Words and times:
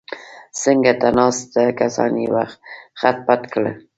څنګ 0.61 0.83
ته 1.01 1.07
ناست 1.17 1.51
کسان 1.79 2.13
یې 2.23 2.27
خت 2.99 3.17
پت 3.25 3.41
کړل. 3.51 3.75